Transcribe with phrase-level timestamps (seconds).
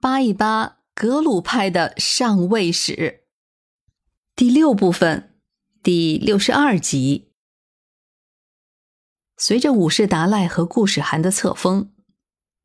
[0.00, 3.24] 扒一扒格鲁派的上位史，
[4.34, 5.34] 第六部分，
[5.82, 7.28] 第六十二集。
[9.36, 11.90] 随着五世达赖和固始汗的册封，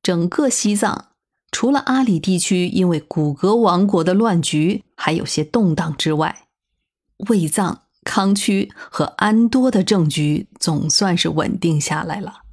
[0.02, 1.10] 整个西藏
[1.52, 6.48] 除了阿里地区因为古格王国的乱局还有些动荡之外，
[7.28, 12.44] 卫藏、康区和安多的政局总算是稳定下来了。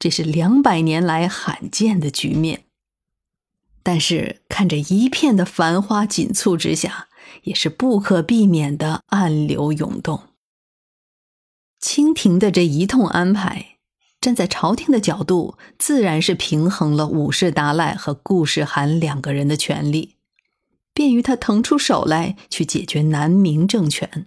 [0.00, 2.64] 这是两百年来罕见的局面。
[3.82, 7.08] 但是，看着一片的繁花锦簇之下，
[7.44, 10.24] 也是不可避免的暗流涌动。
[11.80, 13.78] 清廷的这一通安排，
[14.20, 20.16] 站在朝廷的角度，自然是平衡了五世达赖和顾世汗两个人的权利，
[20.92, 24.26] 便于他腾出手来去解决南明政权。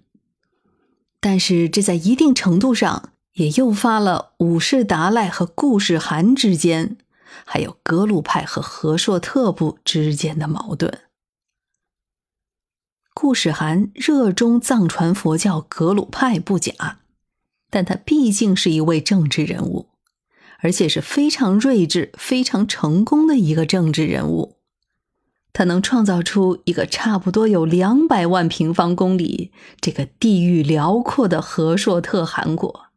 [1.19, 6.97] 但是，这在一定程度上也诱发了五世达赖和顾世汗之间。
[7.45, 11.01] 还有格鲁派和和硕特部之间的矛盾。
[13.13, 16.99] 顾始汗热衷藏传佛教格鲁派不假，
[17.69, 19.89] 但他毕竟是一位政治人物，
[20.59, 24.57] 而且是非常睿智、非常成功的一个政治人物。
[25.53, 32.87] 他能创造出一个差不多有两百万平方公里、这个地域辽阔的和硕特汗国，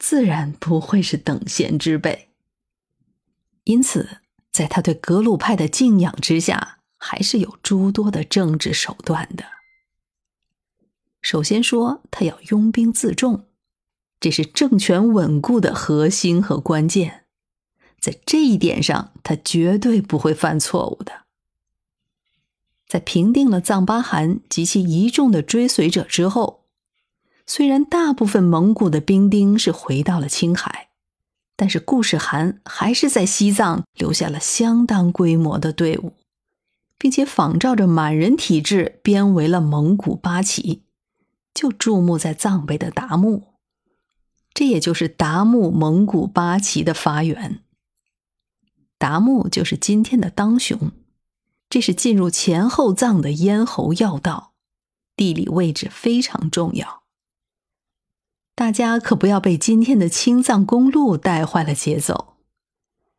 [0.00, 2.31] 自然不会是等闲之辈。
[3.64, 4.18] 因此，
[4.50, 9.44] 在他对格鲁派的敬仰之下，还是有诸多的政治手段的。
[11.20, 13.46] 首先说，他要拥兵自重，
[14.18, 17.24] 这是政权稳固的核心和关键。
[18.00, 21.22] 在这一点上，他绝对不会犯错误的。
[22.88, 26.64] 在平定了藏巴汗及其一众的追随者之后，
[27.46, 30.88] 虽然大部分蒙古的兵丁是回到了青海。
[31.56, 36.14] 但是，顾世汗还是在西藏留下了相当规模的队伍，
[36.98, 40.82] 并且仿照着满人体制编为了蒙古八旗，
[41.54, 43.44] 就驻牧在藏北的达木。
[44.54, 47.60] 这也就是达木蒙古八旗的发源。
[48.98, 50.92] 达木就是今天的当雄，
[51.68, 54.52] 这是进入前后藏的咽喉要道，
[55.16, 57.01] 地理位置非常重要。
[58.72, 62.36] 大家可不要被今天的青藏公路带坏了节奏。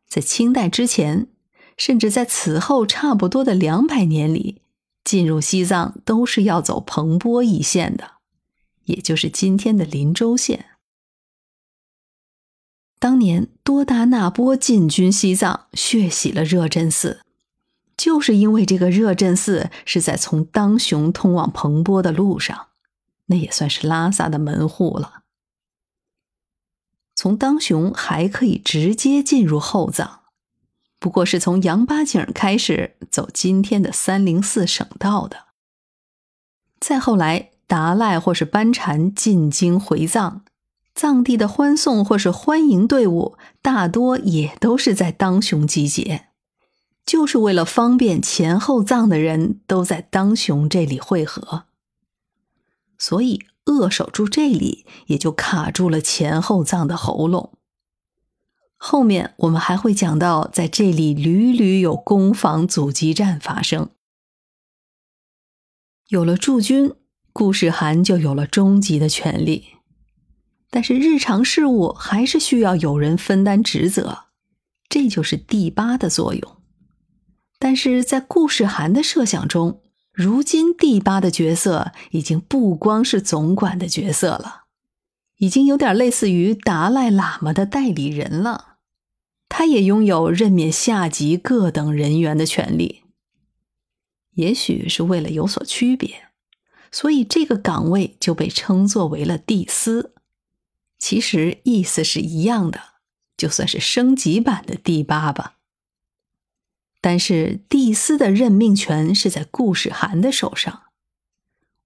[0.08, 1.28] 在清代之前，
[1.76, 4.62] 甚至在此后差不多的两百年里，
[5.04, 8.14] 进入西藏都是要走彭波一线的，
[8.86, 10.70] 也就是今天的林州线。
[12.98, 17.20] 当年多达那波进军西藏，血洗了热振寺，
[17.96, 22.66] 就是因为这个热振寺是在从当雄通往彭波的路上，
[23.26, 25.20] 那也算是拉萨的门户了。
[27.14, 30.22] 从当雄还可以直接进入后藏，
[30.98, 35.44] 不过是从羊八井开始走今天的三零四省道的。
[36.80, 40.42] 再后来，达赖或是班禅进京回藏，
[40.94, 46.26] 藏地的欢送或是欢迎队伍大多也都是在当雄集结，
[47.06, 51.64] 就是为了方便前后藏的人都在当雄这里汇合，
[52.98, 53.46] 所以。
[53.64, 57.58] 扼守住这里，也就卡住了前后藏的喉咙。
[58.76, 63.90] 后面我们还会讲到，在这里屡屡有攻防阻击战发生。
[66.08, 66.92] 有了驻军，
[67.32, 69.68] 顾世汗就有了终极的权利，
[70.70, 74.24] 但是日常事务还是需要有人分担职责，
[74.88, 76.56] 这就是第八的作用。
[77.58, 79.80] 但是在顾世汗的设想中，
[80.14, 84.66] 如今第八的角色已经不光是总管的角色了，
[85.38, 88.76] 已经有点类似于达赖喇嘛的代理人了。
[89.48, 93.02] 他也拥有任免下级各等人员的权利。
[94.34, 96.28] 也许是为了有所区别，
[96.92, 100.14] 所以这个岗位就被称作为了帝司。
[100.96, 102.80] 其实意思是一样的，
[103.36, 105.56] 就算是升级版的第八吧。
[107.06, 110.84] 但是帝司的任命权是在顾世涵的手上，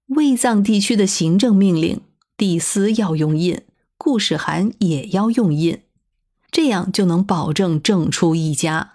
[0.05, 1.99] 卫藏地区的行政命令，
[2.37, 3.63] 帝司要用印，
[3.97, 5.81] 顾世涵也要用印，
[6.49, 8.93] 这样就能保证政出一家。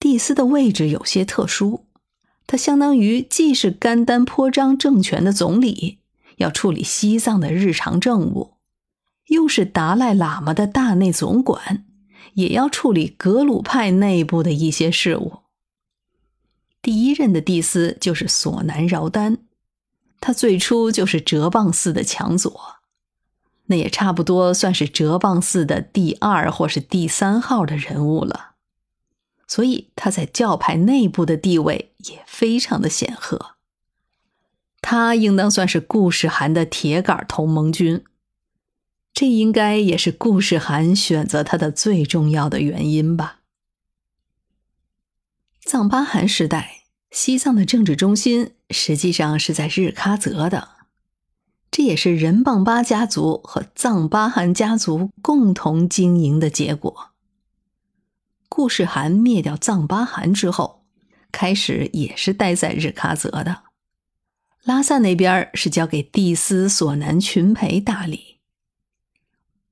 [0.00, 1.84] 帝司的位置有些特殊，
[2.46, 5.98] 他相当于既是甘丹颇章政权的总理，
[6.36, 8.54] 要处理西藏的日常政务，
[9.26, 11.84] 又是达赖喇嘛的大内总管。
[12.34, 15.38] 也要处理格鲁派内部的一些事务。
[16.82, 19.38] 第一任的帝司就是索南饶丹，
[20.20, 22.60] 他最初就是哲蚌寺的强左，
[23.66, 28.52] 那也差不多算是哲蚌寺的第二或是第三号的人物了。
[29.46, 33.54] 所以他在教派内部的地位也非常的显赫。
[34.80, 38.04] 他应当算是顾世涵的铁杆同盟军，
[39.14, 43.38] 这应该也是顾世涵选择他的最重要的原因吧。
[45.64, 46.82] 藏巴汗时代，
[47.12, 50.70] 西藏的政治中心实际上是在日喀则的，
[51.70, 57.12] 这也是仁蚌巴家族和藏巴汗家族共同经营的结果。
[58.48, 60.84] 顾世涵灭掉藏巴汗之后，
[61.30, 63.62] 开始也是待在日喀则的，
[64.64, 68.33] 拉萨那边是交给帝司索南群培打理。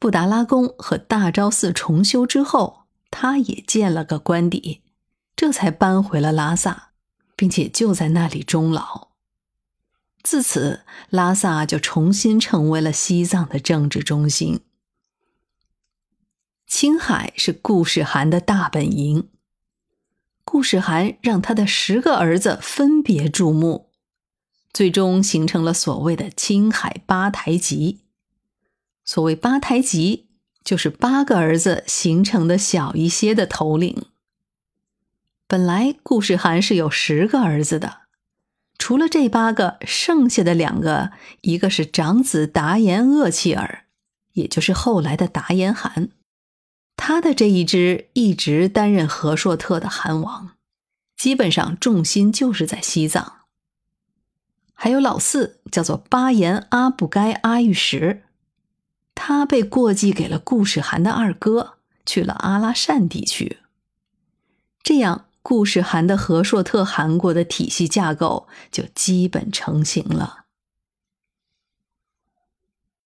[0.03, 4.83] 布达拉宫和大昭寺重修之后，他也建了个官邸。
[5.37, 6.91] 这才搬回了拉萨，
[7.37, 9.11] 并且就在那里终老。
[10.25, 14.63] 自此，拉萨就重新成为了西藏的政治中心。
[16.67, 19.29] 青海是顾世涵的大本营。
[20.45, 23.91] 顾世涵让他的十个儿子分别注目，
[24.73, 28.02] 最终形成了所谓的青海八台集。
[29.05, 30.29] 所谓八台吉，
[30.65, 34.07] 就是八个儿子形成的小一些的头领。
[35.47, 38.03] 本来顾世涵是有十个儿子的，
[38.79, 41.11] 除了这八个，剩下的两个，
[41.43, 43.85] 一个是长子达延厄齐尔，
[44.33, 46.09] 也就是后来的达延汗，
[46.97, 50.53] 他的这一支一直担任和硕特的汗王，
[51.17, 53.41] 基本上重心就是在西藏。
[54.73, 58.23] 还有老四叫做巴颜阿布该阿育什，
[59.15, 61.75] 他被过继给了顾世涵的二哥，
[62.05, 63.59] 去了阿拉善地区，
[64.83, 65.27] 这样。
[65.45, 70.42] 顾世涵的和硕特汗国的体系架构就基本成型了。